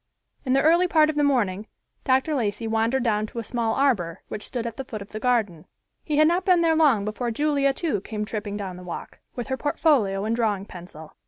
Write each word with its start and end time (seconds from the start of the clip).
In 0.45 0.53
the 0.53 0.63
early 0.63 0.87
part 0.87 1.11
of 1.11 1.15
the 1.15 1.23
morning 1.23 1.67
Dr. 2.05 2.33
Lacey 2.33 2.65
wandered 2.67 3.03
down 3.03 3.27
to 3.27 3.37
a 3.37 3.43
small 3.43 3.75
arbor, 3.75 4.23
which 4.29 4.41
stood 4.47 4.65
at 4.65 4.75
the 4.75 4.83
foot 4.83 5.03
of 5.03 5.09
the 5.11 5.19
garden. 5.19 5.67
He 6.03 6.17
had 6.17 6.27
not 6.27 6.43
been 6.43 6.61
there 6.61 6.75
long 6.75 7.05
before 7.05 7.29
Julia, 7.29 7.71
too, 7.71 8.01
came 8.01 8.25
tripping 8.25 8.57
down 8.57 8.77
the 8.77 8.83
walk, 8.83 9.19
with 9.35 9.49
her 9.49 9.57
portfolio 9.57 10.25
and 10.25 10.35
drawing 10.35 10.65
pencil. 10.65 11.13